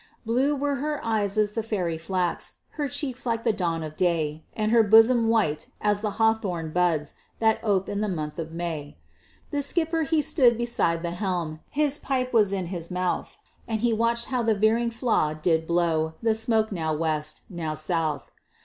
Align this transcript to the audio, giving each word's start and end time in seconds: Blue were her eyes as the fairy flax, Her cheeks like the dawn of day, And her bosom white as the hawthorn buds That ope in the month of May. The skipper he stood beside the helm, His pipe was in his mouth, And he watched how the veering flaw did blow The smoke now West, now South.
Blue 0.25 0.55
were 0.55 0.77
her 0.77 0.99
eyes 1.05 1.37
as 1.37 1.53
the 1.53 1.61
fairy 1.61 1.95
flax, 1.99 2.53
Her 2.69 2.87
cheeks 2.87 3.23
like 3.23 3.43
the 3.43 3.53
dawn 3.53 3.83
of 3.83 3.95
day, 3.95 4.43
And 4.55 4.71
her 4.71 4.81
bosom 4.81 5.27
white 5.27 5.67
as 5.79 6.01
the 6.01 6.09
hawthorn 6.17 6.73
buds 6.73 7.13
That 7.37 7.63
ope 7.63 7.87
in 7.87 8.01
the 8.01 8.09
month 8.09 8.39
of 8.39 8.51
May. 8.51 8.97
The 9.51 9.61
skipper 9.61 10.01
he 10.01 10.23
stood 10.23 10.57
beside 10.57 11.03
the 11.03 11.11
helm, 11.11 11.59
His 11.69 11.99
pipe 11.99 12.33
was 12.33 12.51
in 12.51 12.65
his 12.73 12.89
mouth, 12.89 13.37
And 13.67 13.81
he 13.81 13.93
watched 13.93 14.25
how 14.33 14.41
the 14.41 14.55
veering 14.55 14.89
flaw 14.89 15.35
did 15.35 15.67
blow 15.67 16.15
The 16.23 16.33
smoke 16.33 16.71
now 16.71 16.95
West, 16.95 17.43
now 17.47 17.75
South. 17.75 18.31